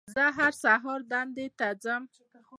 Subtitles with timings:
[0.13, 2.03] زه هر سهار دندې ته ځم